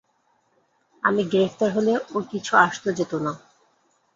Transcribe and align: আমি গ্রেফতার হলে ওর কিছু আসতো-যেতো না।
আমি 1.03 1.21
গ্রেফতার 1.23 1.69
হলে 1.71 1.93
ওর 2.13 2.23
কিছু 2.31 2.51
আসতো-যেতো 2.57 3.17
না। 3.19 3.33